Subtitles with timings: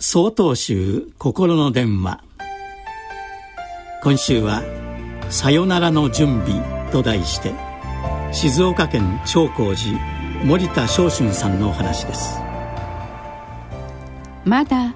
[0.00, 2.22] 総統集心の電話。
[4.00, 4.62] 今週は
[5.28, 7.52] 「さよならの準備」と題して
[8.30, 9.98] 静岡県長光寺
[10.44, 12.38] 森田昇春さんのお話です。
[14.44, 14.94] まだ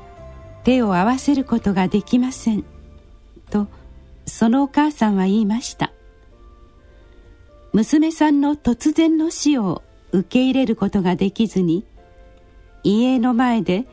[0.62, 2.64] 手を合わせることができません。
[3.50, 3.66] と
[4.24, 5.92] そのお母さんは言いました。
[7.72, 9.82] 娘さんの突然の死を
[10.12, 11.84] 受け入れることができずに
[12.84, 13.84] 遺影の前で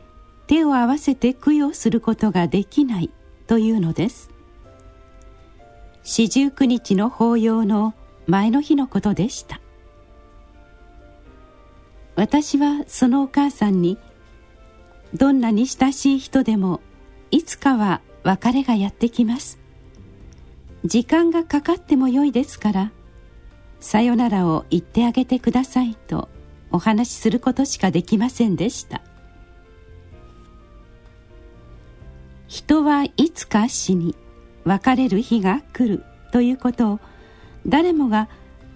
[0.49, 3.11] 手を合わせて供養することができない
[3.45, 4.31] というのです。
[6.03, 7.93] 四十九日の法要の
[8.25, 9.61] 前の日のことでした。
[12.15, 13.99] 私はそのお母さんに
[15.13, 16.81] どんなに親しい人でも
[17.29, 19.59] いつかは別れがやってきます。
[20.83, 22.91] 時間がかかってもよいですから
[23.79, 26.27] さよならを言ってあげてくださいと
[26.71, 29.03] お話しすることしかできませんでした。
[32.59, 34.17] 人はいつか死に
[34.65, 36.99] 別れる日が来るということを
[37.65, 38.27] 誰もが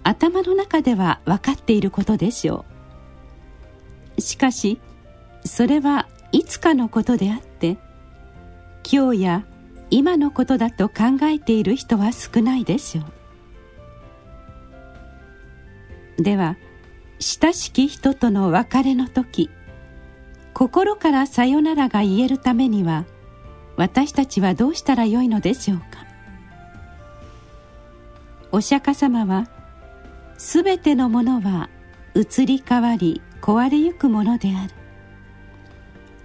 [0.02, 2.64] 頭の中では分かっていることでしょ
[4.16, 4.20] う。
[4.22, 4.80] しかし
[5.44, 7.76] それはいつかのことであって
[8.90, 9.44] 今日や
[9.90, 13.02] 今のことだと考えている人は少ないでしょ
[16.18, 16.22] う。
[16.22, 16.56] では
[17.18, 19.50] 親しき人との別れの時
[20.54, 23.04] 心からさよならが言えるためには
[23.76, 25.84] 私たちはどうしたらよいのでしょうか？
[28.52, 29.48] お釈迦様は
[30.38, 31.68] すべてのものは
[32.14, 34.72] 移り変わり壊れゆくものである。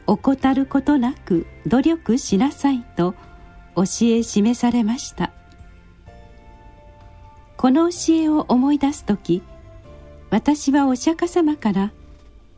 [0.06, 3.14] 怠ることなく努力しなさいと
[3.76, 5.32] 教え示されました。
[7.58, 9.44] この教えを思い出す時
[10.30, 11.92] 私はお釈迦様から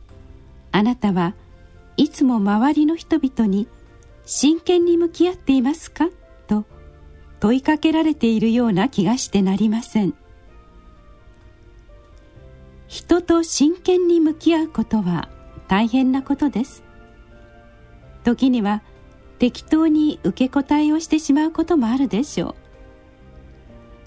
[0.72, 1.34] 「あなたは
[1.98, 3.68] いつも周りの人々に
[4.34, 6.08] 「真剣に向き合っていますか？
[6.48, 6.64] と
[7.42, 10.14] 問いかけられているような気がしてなりません。
[12.88, 15.28] 人と真剣に向き合うことは
[15.68, 16.82] 大変なことです。
[18.24, 18.84] 時には
[19.38, 22.56] 適当に受け答えをしてしまうこともあるでしょ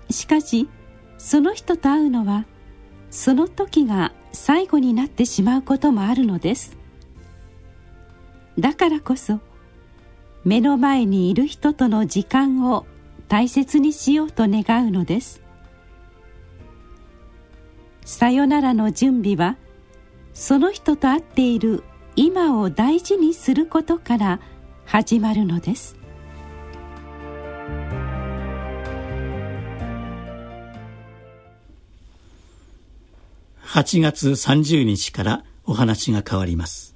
[0.08, 0.12] う。
[0.14, 0.70] しかし
[1.18, 2.46] その人と会うのは
[3.10, 6.78] その時が最後になってしまうこともあるのです。
[8.58, 9.40] だからこそ
[10.44, 12.86] 目の前にいる人との時間を
[13.28, 15.42] 大切にしようと願うのです。
[18.04, 19.56] さよならの準備は
[20.34, 21.82] その人と会っている
[22.16, 24.40] 今を大事にすることから
[24.84, 25.96] 始まるのです。
[33.62, 36.93] 8月30日からお話が変わります。